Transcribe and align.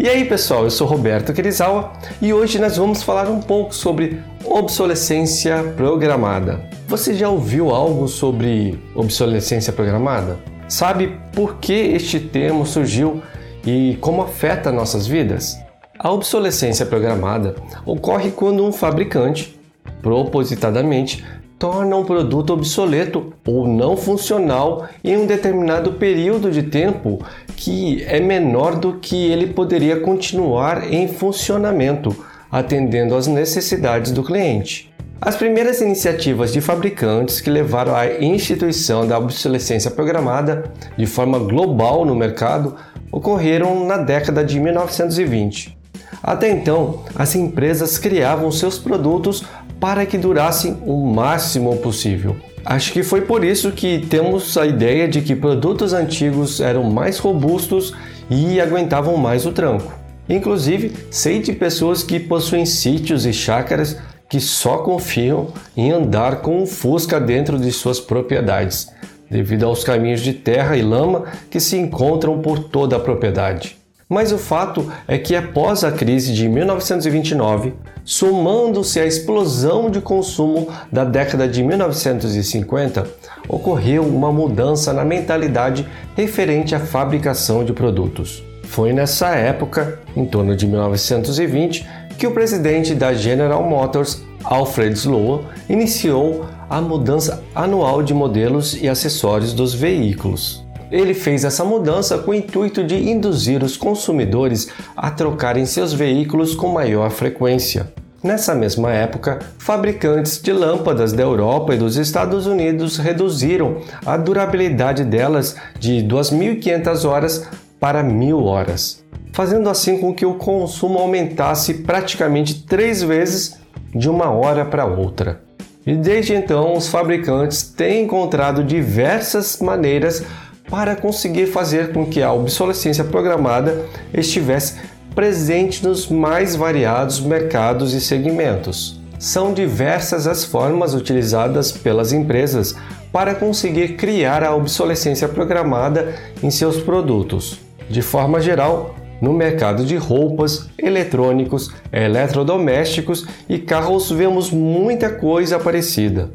E 0.00 0.08
aí 0.08 0.24
pessoal, 0.24 0.62
eu 0.62 0.70
sou 0.70 0.86
Roberto 0.86 1.32
Kirizawa 1.32 1.92
e 2.22 2.32
hoje 2.32 2.60
nós 2.60 2.76
vamos 2.76 3.02
falar 3.02 3.28
um 3.28 3.40
pouco 3.40 3.74
sobre 3.74 4.22
obsolescência 4.44 5.74
programada. 5.76 6.60
Você 6.86 7.14
já 7.14 7.28
ouviu 7.28 7.70
algo 7.70 8.06
sobre 8.06 8.78
obsolescência 8.94 9.72
programada? 9.72 10.38
Sabe 10.68 11.18
por 11.34 11.56
que 11.56 11.72
este 11.72 12.20
termo 12.20 12.64
surgiu 12.64 13.20
e 13.66 13.98
como 14.00 14.22
afeta 14.22 14.70
nossas 14.70 15.04
vidas? 15.04 15.58
A 15.98 16.12
obsolescência 16.12 16.86
programada 16.86 17.56
ocorre 17.84 18.30
quando 18.30 18.64
um 18.64 18.70
fabricante, 18.70 19.58
propositadamente, 20.00 21.24
torna 21.58 21.96
um 21.96 22.04
produto 22.04 22.52
obsoleto 22.52 23.32
ou 23.46 23.66
não 23.66 23.96
funcional 23.96 24.86
em 25.02 25.16
um 25.16 25.26
determinado 25.26 25.94
período 25.94 26.50
de 26.50 26.62
tempo 26.62 27.18
que 27.56 28.04
é 28.04 28.20
menor 28.20 28.76
do 28.76 28.94
que 28.94 29.26
ele 29.26 29.48
poderia 29.48 29.98
continuar 29.98 30.92
em 30.92 31.08
funcionamento, 31.08 32.14
atendendo 32.50 33.16
às 33.16 33.26
necessidades 33.26 34.12
do 34.12 34.22
cliente. 34.22 34.88
As 35.20 35.34
primeiras 35.34 35.80
iniciativas 35.80 36.52
de 36.52 36.60
fabricantes 36.60 37.40
que 37.40 37.50
levaram 37.50 37.96
à 37.96 38.06
instituição 38.22 39.04
da 39.04 39.18
obsolescência 39.18 39.90
programada 39.90 40.72
de 40.96 41.06
forma 41.06 41.40
global 41.40 42.04
no 42.04 42.14
mercado 42.14 42.76
ocorreram 43.10 43.84
na 43.84 43.96
década 43.96 44.44
de 44.44 44.60
1920. 44.60 45.76
Até 46.22 46.50
então, 46.50 47.04
as 47.16 47.34
empresas 47.34 47.98
criavam 47.98 48.52
seus 48.52 48.78
produtos 48.78 49.42
para 49.80 50.04
que 50.06 50.18
durassem 50.18 50.76
o 50.84 51.06
máximo 51.06 51.76
possível. 51.78 52.36
Acho 52.64 52.92
que 52.92 53.02
foi 53.02 53.22
por 53.22 53.44
isso 53.44 53.72
que 53.72 54.06
temos 54.10 54.56
a 54.58 54.66
ideia 54.66 55.08
de 55.08 55.22
que 55.22 55.34
produtos 55.34 55.92
antigos 55.92 56.60
eram 56.60 56.84
mais 56.84 57.18
robustos 57.18 57.94
e 58.28 58.60
aguentavam 58.60 59.16
mais 59.16 59.46
o 59.46 59.52
tranco. 59.52 59.92
Inclusive, 60.28 60.92
sei 61.10 61.40
de 61.40 61.52
pessoas 61.52 62.02
que 62.02 62.20
possuem 62.20 62.66
sítios 62.66 63.24
e 63.24 63.32
chácaras 63.32 63.96
que 64.28 64.40
só 64.40 64.78
confiam 64.78 65.48
em 65.74 65.90
andar 65.90 66.42
com 66.42 66.62
um 66.62 66.66
Fusca 66.66 67.18
dentro 67.18 67.58
de 67.58 67.72
suas 67.72 67.98
propriedades, 67.98 68.88
devido 69.30 69.64
aos 69.64 69.82
caminhos 69.82 70.20
de 70.20 70.34
terra 70.34 70.76
e 70.76 70.82
lama 70.82 71.24
que 71.50 71.58
se 71.58 71.78
encontram 71.78 72.42
por 72.42 72.58
toda 72.58 72.96
a 72.96 73.00
propriedade. 73.00 73.77
Mas 74.08 74.32
o 74.32 74.38
fato 74.38 74.90
é 75.06 75.18
que 75.18 75.36
após 75.36 75.84
a 75.84 75.92
crise 75.92 76.32
de 76.32 76.48
1929, 76.48 77.74
somando-se 78.02 78.98
à 78.98 79.04
explosão 79.04 79.90
de 79.90 80.00
consumo 80.00 80.68
da 80.90 81.04
década 81.04 81.46
de 81.46 81.62
1950, 81.62 83.06
ocorreu 83.46 84.02
uma 84.04 84.32
mudança 84.32 84.94
na 84.94 85.04
mentalidade 85.04 85.86
referente 86.16 86.74
à 86.74 86.80
fabricação 86.80 87.62
de 87.62 87.74
produtos. 87.74 88.42
Foi 88.64 88.94
nessa 88.94 89.34
época, 89.34 90.00
em 90.16 90.24
torno 90.24 90.56
de 90.56 90.66
1920, 90.66 91.86
que 92.16 92.26
o 92.26 92.32
presidente 92.32 92.94
da 92.94 93.12
General 93.12 93.62
Motors, 93.62 94.22
Alfred 94.42 94.96
Sloan, 94.96 95.40
iniciou 95.68 96.46
a 96.70 96.80
mudança 96.80 97.42
anual 97.54 98.02
de 98.02 98.14
modelos 98.14 98.74
e 98.80 98.88
acessórios 98.88 99.52
dos 99.52 99.74
veículos. 99.74 100.66
Ele 100.90 101.14
fez 101.14 101.44
essa 101.44 101.64
mudança 101.64 102.18
com 102.18 102.30
o 102.30 102.34
intuito 102.34 102.82
de 102.82 102.96
induzir 102.96 103.62
os 103.62 103.76
consumidores 103.76 104.68
a 104.96 105.10
trocarem 105.10 105.66
seus 105.66 105.92
veículos 105.92 106.54
com 106.54 106.68
maior 106.68 107.10
frequência. 107.10 107.92
Nessa 108.22 108.52
mesma 108.54 108.90
época, 108.92 109.38
fabricantes 109.58 110.42
de 110.42 110.52
lâmpadas 110.52 111.12
da 111.12 111.22
Europa 111.22 111.74
e 111.74 111.78
dos 111.78 111.96
Estados 111.96 112.46
Unidos 112.46 112.96
reduziram 112.96 113.78
a 114.04 114.16
durabilidade 114.16 115.04
delas 115.04 115.54
de 115.78 116.02
2.500 116.02 117.04
horas 117.04 117.48
para 117.78 118.02
1.000 118.02 118.42
horas, 118.42 119.04
fazendo 119.32 119.70
assim 119.70 119.98
com 119.98 120.12
que 120.12 120.26
o 120.26 120.34
consumo 120.34 120.98
aumentasse 120.98 121.74
praticamente 121.74 122.66
três 122.66 123.02
vezes 123.02 123.56
de 123.94 124.10
uma 124.10 124.30
hora 124.30 124.64
para 124.64 124.84
outra. 124.84 125.40
E 125.86 125.94
desde 125.94 126.34
então, 126.34 126.74
os 126.74 126.88
fabricantes 126.88 127.62
têm 127.62 128.02
encontrado 128.02 128.64
diversas 128.64 129.58
maneiras 129.60 130.24
para 130.70 130.94
conseguir 130.96 131.46
fazer 131.46 131.92
com 131.92 132.06
que 132.06 132.22
a 132.22 132.32
obsolescência 132.32 133.04
programada 133.04 133.86
estivesse 134.12 134.76
presente 135.14 135.84
nos 135.84 136.08
mais 136.08 136.54
variados 136.54 137.20
mercados 137.20 137.92
e 137.94 138.00
segmentos. 138.00 139.00
São 139.18 139.52
diversas 139.52 140.26
as 140.26 140.44
formas 140.44 140.94
utilizadas 140.94 141.72
pelas 141.72 142.12
empresas 142.12 142.76
para 143.12 143.34
conseguir 143.34 143.96
criar 143.96 144.44
a 144.44 144.54
obsolescência 144.54 145.28
programada 145.28 146.14
em 146.42 146.50
seus 146.50 146.76
produtos. 146.76 147.58
De 147.90 148.02
forma 148.02 148.40
geral, 148.40 148.94
no 149.20 149.32
mercado 149.32 149.84
de 149.84 149.96
roupas, 149.96 150.68
eletrônicos, 150.78 151.72
eletrodomésticos 151.92 153.26
e 153.48 153.58
carros 153.58 154.10
vemos 154.10 154.50
muita 154.50 155.10
coisa 155.10 155.58
parecida. 155.58 156.30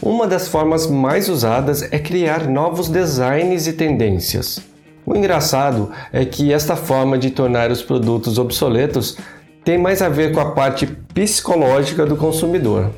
Uma 0.00 0.28
das 0.28 0.46
formas 0.46 0.86
mais 0.86 1.28
usadas 1.28 1.82
é 1.82 1.98
criar 1.98 2.46
novos 2.46 2.88
designs 2.88 3.66
e 3.66 3.72
tendências. 3.72 4.60
O 5.04 5.16
engraçado 5.16 5.90
é 6.12 6.24
que 6.24 6.52
esta 6.52 6.76
forma 6.76 7.18
de 7.18 7.30
tornar 7.30 7.70
os 7.70 7.82
produtos 7.82 8.38
obsoletos 8.38 9.16
tem 9.64 9.76
mais 9.76 10.00
a 10.00 10.08
ver 10.08 10.32
com 10.32 10.38
a 10.38 10.52
parte 10.52 10.86
psicológica 10.86 12.06
do 12.06 12.16
consumidor. 12.16 12.90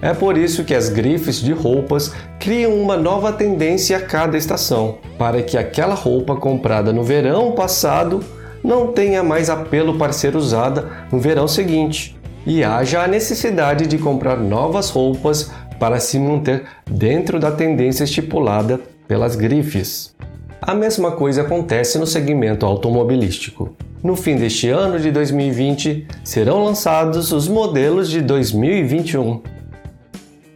É 0.00 0.14
por 0.14 0.38
isso 0.38 0.64
que 0.64 0.74
as 0.74 0.88
grifes 0.88 1.36
de 1.36 1.52
roupas 1.52 2.12
criam 2.40 2.74
uma 2.80 2.96
nova 2.96 3.32
tendência 3.32 3.98
a 3.98 4.00
cada 4.00 4.36
estação, 4.36 4.98
para 5.18 5.42
que 5.42 5.58
aquela 5.58 5.94
roupa 5.94 6.34
comprada 6.34 6.92
no 6.92 7.04
verão 7.04 7.52
passado 7.52 8.20
não 8.64 8.88
tenha 8.88 9.22
mais 9.22 9.50
apelo 9.50 9.98
para 9.98 10.12
ser 10.12 10.34
usada 10.34 10.88
no 11.12 11.20
verão 11.20 11.46
seguinte, 11.46 12.16
e 12.44 12.64
haja 12.64 13.02
a 13.02 13.06
necessidade 13.06 13.86
de 13.86 13.98
comprar 13.98 14.36
novas 14.36 14.90
roupas 14.90 15.50
para 15.82 15.98
se 15.98 16.16
manter 16.16 16.62
dentro 16.88 17.40
da 17.40 17.50
tendência 17.50 18.04
estipulada 18.04 18.80
pelas 19.08 19.34
grifes. 19.34 20.14
A 20.60 20.76
mesma 20.76 21.10
coisa 21.10 21.42
acontece 21.42 21.98
no 21.98 22.06
segmento 22.06 22.64
automobilístico. 22.64 23.74
No 24.00 24.14
fim 24.14 24.36
deste 24.36 24.68
ano 24.68 25.00
de 25.00 25.10
2020, 25.10 26.06
serão 26.22 26.62
lançados 26.62 27.32
os 27.32 27.48
modelos 27.48 28.08
de 28.08 28.20
2021. 28.20 29.42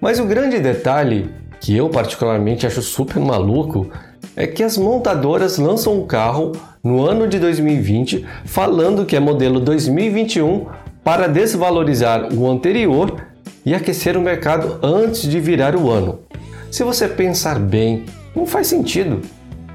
Mas 0.01 0.21
o 0.21 0.27
grande 0.27 0.61
detalhe, 0.61 1.29
que 1.61 1.77
eu 1.77 1.89
particularmente 1.89 2.65
acho 2.65 2.81
super 2.81 3.19
maluco, 3.19 3.91
é 4.37 4.47
que 4.47 4.63
as 4.63 4.79
montadoras 4.79 5.59
lançam 5.59 5.93
um 5.95 6.07
carro 6.07 6.53
no 6.85 7.05
ano 7.05 7.27
de 7.27 7.41
2020 7.41 8.25
falando 8.45 9.05
que 9.05 9.17
é 9.17 9.19
modelo 9.19 9.59
2021 9.59 10.67
para 11.03 11.27
desvalorizar 11.27 12.33
o 12.33 12.49
anterior 12.49 13.27
e 13.67 13.75
aquecer 13.75 14.17
o 14.17 14.23
mercado 14.23 14.79
antes 14.81 15.23
de 15.23 15.41
virar 15.41 15.75
o 15.75 15.91
ano. 15.91 16.21
Se 16.71 16.85
você 16.85 17.09
pensar 17.09 17.59
bem, 17.59 18.05
não 18.35 18.47
faz 18.47 18.69
sentido. 18.69 19.23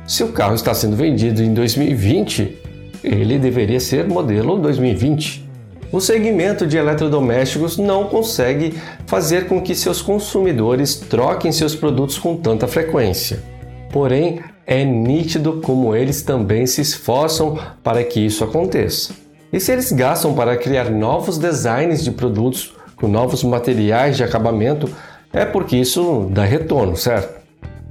Se 0.08 0.24
o 0.24 0.32
carro 0.32 0.56
está 0.56 0.74
sendo 0.74 0.96
vendido 0.96 1.44
em 1.44 1.54
2020, 1.54 2.58
ele 3.04 3.38
deveria 3.38 3.82
ser 3.82 4.08
modelo 4.08 4.58
2020. 4.58 5.52
O 5.92 6.00
segmento 6.00 6.66
de 6.66 6.78
eletrodomésticos 6.78 7.78
não 7.78 8.06
consegue 8.06 8.74
fazer 9.06 9.48
com 9.48 9.62
que 9.62 9.76
seus 9.76 10.02
consumidores 10.02 10.96
troquem 10.96 11.52
seus 11.52 11.76
produtos 11.76 12.18
com 12.18 12.38
tanta 12.38 12.70
frequência. 12.70 13.44
Porém, 13.92 14.40
é 14.66 14.86
nítido 14.86 15.60
como 15.62 15.94
eles 15.94 16.22
também 16.22 16.66
se 16.66 16.80
esforçam 16.80 17.60
para 17.84 18.02
que 18.06 18.22
isso 18.22 18.42
aconteça. 18.42 19.14
E 19.52 19.60
se 19.60 19.74
eles 19.74 19.92
gastam 19.92 20.34
para 20.34 20.56
criar 20.56 20.90
novos 20.90 21.38
designs 21.38 22.02
de 22.02 22.12
produtos 22.12 22.74
com 23.02 23.08
novos 23.08 23.44
materiais 23.44 24.16
de 24.16 24.24
acabamento, 24.24 24.88
é 25.34 25.44
porque 25.44 25.76
isso 25.76 26.28
dá 26.30 26.44
retorno, 26.44 26.96
certo? 26.96 27.42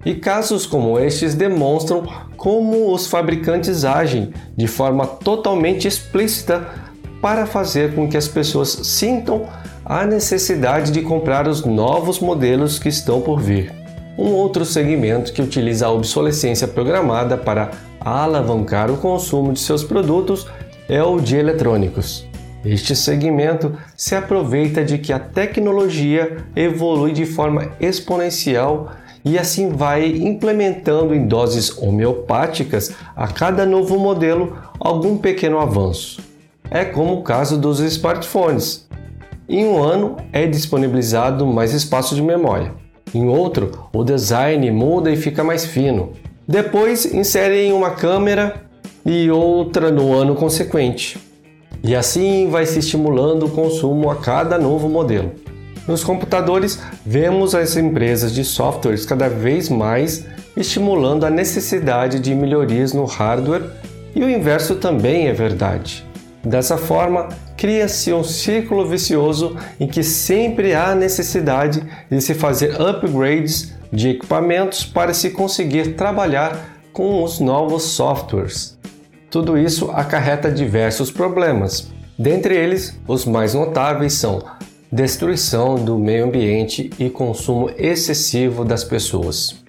E 0.05 0.15
casos 0.15 0.65
como 0.65 0.99
estes 0.99 1.35
demonstram 1.35 2.07
como 2.37 2.95
os 2.95 3.07
fabricantes 3.07 3.85
agem 3.85 4.33
de 4.57 4.67
forma 4.67 5.07
totalmente 5.07 5.87
explícita 5.87 6.67
para 7.21 7.45
fazer 7.45 7.95
com 7.95 8.09
que 8.09 8.17
as 8.17 8.29
pessoas 8.29 8.69
sintam 8.85 9.47
a 9.85 10.07
necessidade 10.07 10.91
de 10.91 11.03
comprar 11.03 11.49
os 11.49 11.65
novos 11.67 12.21
modelos 12.21 12.79
que 12.79 12.89
estão 12.89 13.21
por 13.21 13.41
vir. 13.41 13.73
Um 14.17 14.33
outro 14.33 14.65
segmento 14.65 15.33
que 15.33 15.43
utiliza 15.43 15.87
a 15.87 15.91
obsolescência 15.91 16.69
programada 16.69 17.37
para 17.37 17.73
alavancar 18.01 18.91
o 18.91 18.97
consumo 18.97 19.53
de 19.53 19.61
seus 19.61 19.83
produtos 19.83 20.47
é 20.89 21.03
o 21.03 21.21
de 21.21 21.37
eletrônicos. 21.37 22.30
Este 22.65 22.95
segmento 22.95 23.75
se 23.97 24.15
aproveita 24.15 24.85
de 24.85 24.99
que 24.99 25.13
a 25.13 25.19
tecnologia 25.19 26.45
evolui 26.55 27.13
de 27.13 27.25
forma 27.25 27.73
exponencial 27.81 28.93
e 29.25 29.39
assim 29.39 29.71
vai 29.71 30.07
implementando 30.07 31.15
em 31.15 31.27
doses 31.27 31.77
homeopáticas 31.79 32.93
a 33.17 33.29
cada 33.29 33.65
novo 33.65 33.99
modelo 33.99 34.59
algum 34.79 35.17
pequeno 35.17 35.59
avanço. 35.59 36.21
É 36.71 36.85
como 36.85 37.15
o 37.15 37.23
caso 37.23 37.59
dos 37.59 37.81
smartphones. 37.81 38.89
Em 39.49 39.65
um 39.65 39.83
ano 39.83 40.17
é 40.33 40.47
disponibilizado 40.47 41.47
mais 41.47 41.73
espaço 41.73 42.15
de 42.15 42.23
memória. 42.23 42.73
Em 43.13 43.27
outro, 43.27 43.89
o 43.93 44.05
design 44.05 44.71
muda 44.71 45.11
e 45.11 45.17
fica 45.17 45.43
mais 45.43 45.65
fino. 45.65 46.13
Depois 46.47 47.07
inserem 47.07 47.73
uma 47.73 47.91
câmera 47.91 48.63
e 49.05 49.31
outra 49.31 49.91
no 49.91 50.13
ano 50.13 50.37
consequente. 50.37 51.30
E 51.83 51.97
assim 51.97 52.49
vai 52.51 52.67
se 52.67 52.79
estimulando 52.79 53.47
o 53.47 53.51
consumo 53.51 54.11
a 54.11 54.17
cada 54.17 54.59
novo 54.59 54.89
modelo. 54.89 55.33
Nos 55.89 56.05
computadores, 56.05 56.79
vemos 57.05 57.55
as 57.55 57.77
empresas 57.77 58.33
de 58.33 58.45
softwares 58.45 59.07
cada 59.07 59.29
vez 59.29 59.69
mais 59.69 60.27
estimulando 60.57 61.25
a 61.25 61.31
necessidade 61.31 62.21
de 62.21 62.35
melhorias 62.35 62.93
no 62.93 63.05
hardware, 63.05 63.65
e 64.15 64.23
o 64.23 64.29
inverso 64.29 64.77
também 64.77 65.29
é 65.29 65.33
verdade. 65.33 66.05
Dessa 66.45 66.77
forma, 66.77 67.29
cria-se 67.57 68.13
um 68.13 68.25
círculo 68.25 68.87
vicioso 68.87 69.57
em 69.79 69.87
que 69.87 70.03
sempre 70.03 70.75
há 70.75 70.95
necessidade 70.95 71.83
de 72.11 72.21
se 72.21 72.35
fazer 72.35 72.81
upgrades 72.81 73.73
de 73.93 74.11
equipamentos 74.11 74.85
para 74.85 75.13
se 75.15 75.31
conseguir 75.31 75.95
trabalhar 75.95 76.79
com 76.93 77.23
os 77.23 77.41
novos 77.41 77.83
softwares. 77.85 78.80
Tudo 79.31 79.57
isso 79.57 79.93
acarreta 79.93 80.51
diversos 80.51 81.09
problemas. 81.09 81.89
Dentre 82.19 82.57
eles, 82.57 82.99
os 83.07 83.25
mais 83.25 83.55
notáveis 83.55 84.15
são 84.15 84.43
destruição 84.91 85.77
do 85.77 85.97
meio 85.97 86.25
ambiente 86.25 86.91
e 86.99 87.09
consumo 87.09 87.71
excessivo 87.79 88.65
das 88.65 88.83
pessoas. 88.83 89.63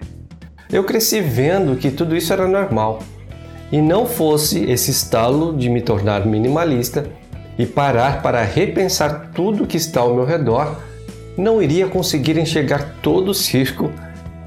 Eu 0.70 0.82
cresci 0.82 1.20
vendo 1.20 1.76
que 1.76 1.92
tudo 1.92 2.16
isso 2.16 2.32
era 2.32 2.48
normal. 2.48 3.04
E 3.70 3.80
não 3.80 4.04
fosse 4.04 4.64
esse 4.64 4.90
estalo 4.90 5.56
de 5.56 5.70
me 5.70 5.80
tornar 5.80 6.26
minimalista 6.26 7.06
e 7.56 7.64
parar 7.64 8.20
para 8.20 8.42
repensar 8.42 9.30
tudo 9.32 9.66
que 9.66 9.76
está 9.76 10.00
ao 10.00 10.12
meu 10.12 10.24
redor, 10.24 10.76
não 11.36 11.62
iria 11.62 11.86
conseguir 11.86 12.36
enxergar 12.36 12.96
todo 13.00 13.28
o 13.28 13.34
circo 13.34 13.92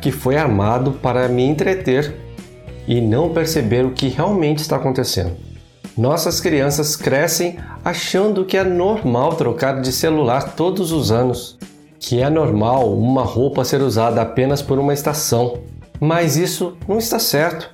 que 0.01 0.11
foi 0.11 0.35
armado 0.35 0.91
para 0.91 1.29
me 1.29 1.43
entreter 1.43 2.24
e 2.87 3.01
não 3.01 3.29
perceber 3.29 3.85
o 3.85 3.91
que 3.91 4.07
realmente 4.07 4.59
está 4.59 4.75
acontecendo. 4.75 5.35
Nossas 5.97 6.41
crianças 6.41 6.95
crescem 6.95 7.57
achando 7.83 8.43
que 8.43 8.57
é 8.57 8.63
normal 8.63 9.35
trocar 9.35 9.81
de 9.81 9.91
celular 9.91 10.55
todos 10.55 10.91
os 10.91 11.11
anos, 11.11 11.57
que 11.99 12.21
é 12.21 12.29
normal 12.29 12.93
uma 12.93 13.23
roupa 13.23 13.63
ser 13.63 13.81
usada 13.81 14.21
apenas 14.21 14.61
por 14.61 14.77
uma 14.77 14.93
estação. 14.93 15.59
Mas 15.99 16.35
isso 16.35 16.75
não 16.87 16.97
está 16.97 17.17
certo. 17.17 17.73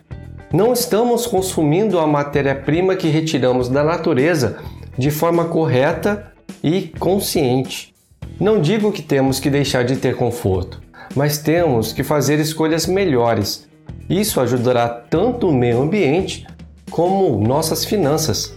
Não 0.53 0.71
estamos 0.73 1.25
consumindo 1.25 1.97
a 1.97 2.05
matéria-prima 2.05 2.95
que 2.95 3.07
retiramos 3.07 3.69
da 3.69 3.83
natureza 3.83 4.57
de 4.97 5.09
forma 5.09 5.45
correta 5.45 6.31
e 6.63 6.91
consciente. 6.99 7.93
Não 8.39 8.61
digo 8.61 8.91
que 8.91 9.01
temos 9.01 9.39
que 9.39 9.49
deixar 9.49 9.83
de 9.83 9.95
ter 9.95 10.15
conforto, 10.15 10.81
mas 11.15 11.37
temos 11.37 11.93
que 11.93 12.03
fazer 12.03 12.39
escolhas 12.39 12.85
melhores. 12.85 13.67
Isso 14.11 14.41
ajudará 14.41 14.89
tanto 14.89 15.47
o 15.47 15.53
meio 15.53 15.81
ambiente 15.81 16.45
como 16.89 17.39
nossas 17.39 17.85
finanças. 17.85 18.53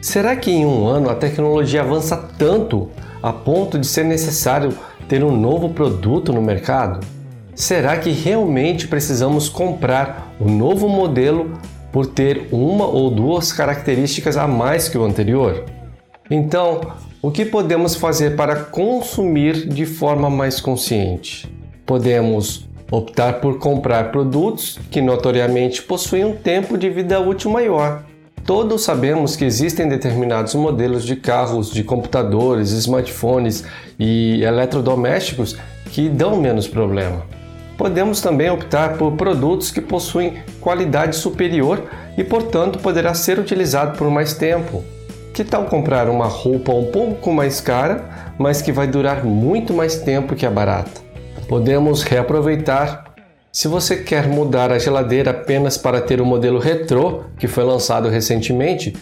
Será 0.00 0.36
que 0.36 0.48
em 0.48 0.64
um 0.64 0.86
ano 0.86 1.10
a 1.10 1.16
tecnologia 1.16 1.80
avança 1.80 2.16
tanto 2.38 2.88
a 3.20 3.32
ponto 3.32 3.80
de 3.80 3.86
ser 3.88 4.04
necessário 4.04 4.72
ter 5.08 5.24
um 5.24 5.36
novo 5.36 5.70
produto 5.70 6.32
no 6.32 6.40
mercado? 6.40 7.04
Será 7.52 7.96
que 7.96 8.10
realmente 8.10 8.86
precisamos 8.86 9.48
comprar 9.48 10.36
o 10.38 10.44
um 10.44 10.56
novo 10.56 10.88
modelo 10.88 11.50
por 11.90 12.06
ter 12.06 12.46
uma 12.52 12.86
ou 12.86 13.10
duas 13.10 13.52
características 13.52 14.36
a 14.36 14.46
mais 14.46 14.88
que 14.88 14.96
o 14.96 15.04
anterior? 15.04 15.64
Então, 16.30 16.80
o 17.20 17.32
que 17.32 17.44
podemos 17.44 17.96
fazer 17.96 18.36
para 18.36 18.54
consumir 18.54 19.66
de 19.66 19.84
forma 19.84 20.30
mais 20.30 20.60
consciente? 20.60 21.52
Podemos 21.84 22.70
optar 22.92 23.40
por 23.40 23.58
comprar 23.58 24.12
produtos 24.12 24.78
que 24.90 25.00
notoriamente 25.00 25.80
possuem 25.82 26.26
um 26.26 26.36
tempo 26.36 26.76
de 26.76 26.90
vida 26.90 27.18
útil 27.18 27.50
maior. 27.50 28.04
Todos 28.44 28.84
sabemos 28.84 29.34
que 29.34 29.46
existem 29.46 29.88
determinados 29.88 30.54
modelos 30.54 31.04
de 31.04 31.16
carros, 31.16 31.70
de 31.70 31.82
computadores, 31.82 32.70
smartphones 32.70 33.64
e 33.98 34.42
eletrodomésticos 34.42 35.56
que 35.86 36.10
dão 36.10 36.36
menos 36.36 36.68
problema. 36.68 37.22
Podemos 37.78 38.20
também 38.20 38.50
optar 38.50 38.98
por 38.98 39.12
produtos 39.12 39.70
que 39.70 39.80
possuem 39.80 40.42
qualidade 40.60 41.16
superior 41.16 41.84
e, 42.18 42.22
portanto, 42.22 42.78
poderá 42.78 43.14
ser 43.14 43.38
utilizado 43.38 43.96
por 43.96 44.10
mais 44.10 44.34
tempo. 44.34 44.84
Que 45.32 45.42
tal 45.42 45.64
comprar 45.64 46.10
uma 46.10 46.26
roupa 46.26 46.72
um 46.72 46.90
pouco 46.90 47.32
mais 47.32 47.58
cara, 47.58 48.34
mas 48.38 48.60
que 48.60 48.70
vai 48.70 48.86
durar 48.86 49.24
muito 49.24 49.72
mais 49.72 49.96
tempo 49.96 50.36
que 50.36 50.44
a 50.44 50.50
barata? 50.50 51.01
Podemos 51.48 52.02
reaproveitar. 52.02 53.12
Se 53.50 53.68
você 53.68 53.96
quer 53.96 54.28
mudar 54.28 54.72
a 54.72 54.78
geladeira 54.78 55.30
apenas 55.30 55.76
para 55.76 56.00
ter 56.00 56.20
o 56.20 56.26
modelo 56.26 56.58
retrô 56.58 57.24
que 57.38 57.46
foi 57.46 57.64
lançado 57.64 58.08
recentemente, 58.08 58.94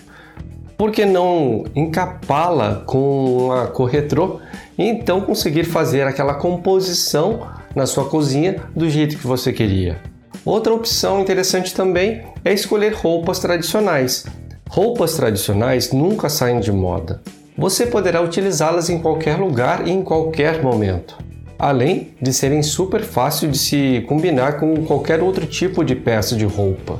por 0.76 0.90
que 0.90 1.04
não 1.04 1.64
encapá-la 1.75 2.82
com 2.87 3.46
uma 3.46 3.66
cor 3.66 3.88
retrô 3.88 4.40
e 4.76 4.84
então 4.84 5.20
conseguir 5.20 5.64
fazer 5.64 6.02
aquela 6.02 6.34
composição 6.34 7.46
na 7.76 7.87
sua 7.87 8.06
cozinha 8.06 8.56
do 8.75 8.88
jeito 8.88 9.19
que 9.19 9.26
você 9.26 9.52
queria? 9.52 10.00
Outra 10.44 10.72
opção 10.72 11.20
interessante 11.20 11.75
também 11.75 12.22
é 12.44 12.52
escolher 12.52 12.94
roupas 12.94 13.38
tradicionais. 13.38 14.25
Roupas 14.69 15.14
tradicionais 15.14 15.93
nunca 15.93 16.28
saem 16.28 16.60
de 16.60 16.72
moda. 16.72 17.20
Você 17.58 17.86
poderá 17.86 18.22
utilizá-las 18.22 18.88
em 18.88 18.98
qualquer 18.98 19.36
lugar 19.38 19.86
e 19.86 19.90
em 19.90 20.02
qualquer 20.02 20.62
momento 20.62 21.30
além 21.60 22.08
de 22.20 22.32
serem 22.32 22.62
super 22.62 23.02
fácil 23.02 23.50
de 23.50 23.58
se 23.58 24.04
combinar 24.08 24.58
com 24.58 24.82
qualquer 24.86 25.22
outro 25.22 25.44
tipo 25.44 25.84
de 25.84 25.94
peça 25.94 26.34
de 26.34 26.46
roupa. 26.46 26.98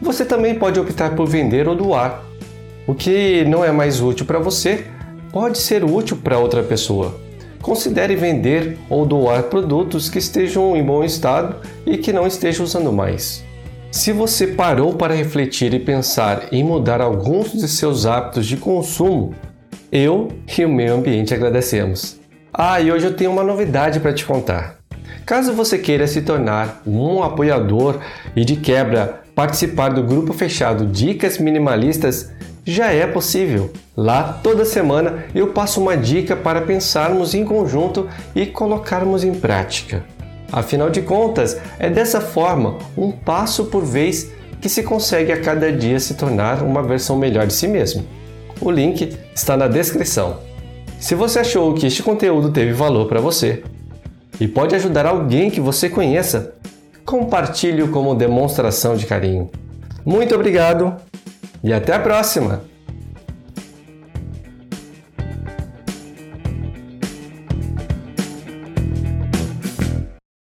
Você 0.00 0.24
também 0.24 0.54
pode 0.54 0.78
optar 0.78 1.16
por 1.16 1.26
vender 1.26 1.66
ou 1.66 1.74
doar. 1.74 2.22
O 2.86 2.94
que 2.94 3.44
não 3.46 3.64
é 3.64 3.72
mais 3.72 4.00
útil 4.00 4.24
para 4.24 4.38
você 4.38 4.84
pode 5.32 5.58
ser 5.58 5.82
útil 5.84 6.16
para 6.22 6.38
outra 6.38 6.62
pessoa. 6.62 7.16
Considere 7.60 8.14
vender 8.14 8.78
ou 8.88 9.04
doar 9.04 9.42
produtos 9.44 10.08
que 10.08 10.18
estejam 10.18 10.76
em 10.76 10.84
bom 10.84 11.02
estado 11.02 11.56
e 11.84 11.98
que 11.98 12.12
não 12.12 12.28
esteja 12.28 12.62
usando 12.62 12.92
mais. 12.92 13.44
Se 13.90 14.12
você 14.12 14.46
parou 14.46 14.94
para 14.94 15.14
refletir 15.14 15.74
e 15.74 15.80
pensar 15.80 16.46
em 16.52 16.62
mudar 16.62 17.00
alguns 17.00 17.52
de 17.52 17.66
seus 17.66 18.06
hábitos 18.06 18.46
de 18.46 18.56
consumo, 18.56 19.34
eu 19.90 20.28
e 20.56 20.64
o 20.64 20.68
meio 20.68 20.94
ambiente 20.94 21.34
agradecemos. 21.34 22.20
Ah, 22.58 22.80
e 22.80 22.90
hoje 22.90 23.04
eu 23.04 23.12
tenho 23.12 23.30
uma 23.30 23.44
novidade 23.44 24.00
para 24.00 24.14
te 24.14 24.24
contar. 24.24 24.76
Caso 25.26 25.52
você 25.52 25.76
queira 25.76 26.06
se 26.06 26.22
tornar 26.22 26.80
um 26.86 27.22
apoiador 27.22 27.98
e 28.34 28.46
de 28.46 28.56
quebra 28.56 29.20
participar 29.34 29.90
do 29.90 30.02
grupo 30.02 30.32
fechado 30.32 30.86
Dicas 30.86 31.36
Minimalistas, 31.36 32.32
já 32.64 32.90
é 32.90 33.06
possível. 33.06 33.70
Lá, 33.94 34.40
toda 34.42 34.64
semana, 34.64 35.26
eu 35.34 35.48
passo 35.48 35.82
uma 35.82 35.98
dica 35.98 36.34
para 36.34 36.62
pensarmos 36.62 37.34
em 37.34 37.44
conjunto 37.44 38.08
e 38.34 38.46
colocarmos 38.46 39.22
em 39.22 39.34
prática. 39.34 40.02
Afinal 40.50 40.88
de 40.88 41.02
contas, 41.02 41.60
é 41.78 41.90
dessa 41.90 42.22
forma, 42.22 42.78
um 42.96 43.12
passo 43.12 43.66
por 43.66 43.84
vez, 43.84 44.32
que 44.62 44.70
se 44.70 44.82
consegue 44.82 45.30
a 45.30 45.42
cada 45.42 45.70
dia 45.70 46.00
se 46.00 46.14
tornar 46.14 46.62
uma 46.62 46.82
versão 46.82 47.18
melhor 47.18 47.46
de 47.46 47.52
si 47.52 47.68
mesmo. 47.68 48.02
O 48.62 48.70
link 48.70 49.14
está 49.34 49.58
na 49.58 49.68
descrição. 49.68 50.45
Se 50.98 51.14
você 51.14 51.40
achou 51.40 51.74
que 51.74 51.86
este 51.86 52.02
conteúdo 52.02 52.50
teve 52.50 52.72
valor 52.72 53.06
para 53.06 53.20
você 53.20 53.62
e 54.40 54.48
pode 54.48 54.74
ajudar 54.74 55.06
alguém 55.06 55.50
que 55.50 55.60
você 55.60 55.88
conheça, 55.88 56.54
compartilhe-o 57.04 57.88
como 57.88 58.14
demonstração 58.14 58.96
de 58.96 59.06
carinho. 59.06 59.50
Muito 60.04 60.34
obrigado 60.34 60.94
e 61.62 61.72
até 61.72 61.94
a 61.94 62.00
próxima! 62.00 62.75